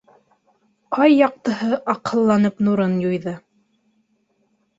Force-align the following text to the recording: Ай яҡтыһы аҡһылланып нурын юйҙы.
Ай 1.03 1.13
яҡтыһы 1.15 1.69
аҡһылланып 1.93 2.65
нурын 2.69 2.97
юйҙы. 3.05 3.37